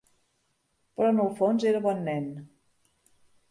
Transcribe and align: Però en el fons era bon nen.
Però 1.01 1.11
en 1.13 1.19
el 1.27 1.29
fons 1.41 1.67
era 1.73 1.83
bon 1.85 2.03
nen. 2.09 2.27